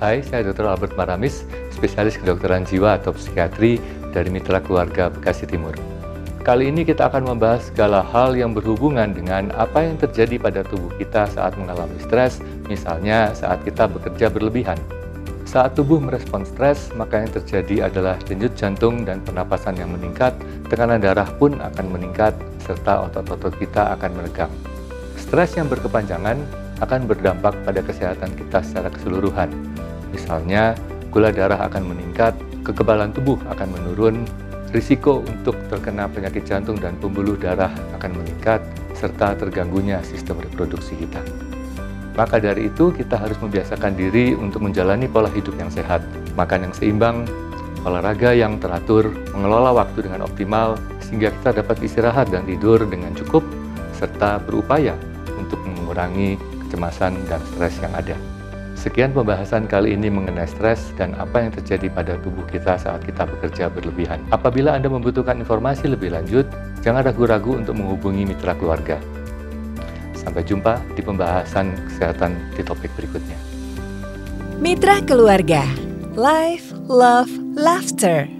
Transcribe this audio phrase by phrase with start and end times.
[0.00, 0.64] Hai, saya Dr.
[0.64, 3.76] Albert Maramis, spesialis kedokteran jiwa atau psikiatri
[4.16, 5.76] dari Mitra Keluarga Bekasi Timur.
[6.40, 10.88] Kali ini kita akan membahas segala hal yang berhubungan dengan apa yang terjadi pada tubuh
[10.96, 14.80] kita saat mengalami stres, misalnya saat kita bekerja berlebihan.
[15.44, 20.32] Saat tubuh merespon stres, maka yang terjadi adalah denyut jantung dan pernapasan yang meningkat,
[20.72, 22.32] tekanan darah pun akan meningkat,
[22.64, 24.52] serta otot-otot kita akan meregang.
[25.20, 26.40] Stres yang berkepanjangan
[26.80, 29.52] akan berdampak pada kesehatan kita secara keseluruhan,
[30.10, 30.74] Misalnya,
[31.10, 32.34] gula darah akan meningkat,
[32.66, 34.26] kekebalan tubuh akan menurun,
[34.74, 38.62] risiko untuk terkena penyakit jantung dan pembuluh darah akan meningkat,
[38.94, 41.22] serta terganggunya sistem reproduksi kita.
[42.18, 46.02] Maka dari itu, kita harus membiasakan diri untuk menjalani pola hidup yang sehat,
[46.34, 47.24] makan yang seimbang,
[47.86, 53.46] olahraga yang teratur, mengelola waktu dengan optimal, sehingga kita dapat istirahat dan tidur dengan cukup,
[53.94, 54.98] serta berupaya
[55.38, 56.36] untuk mengurangi
[56.70, 58.14] kecemasan dan stres yang ada.
[58.78, 63.26] Sekian pembahasan kali ini mengenai stres dan apa yang terjadi pada tubuh kita saat kita
[63.26, 64.22] bekerja berlebihan.
[64.30, 66.48] Apabila Anda membutuhkan informasi lebih lanjut,
[66.80, 68.96] jangan ragu-ragu untuk menghubungi mitra keluarga.
[70.16, 73.36] Sampai jumpa di pembahasan kesehatan di topik berikutnya.
[74.62, 75.64] Mitra Keluarga
[76.16, 78.39] Life, Love, Laughter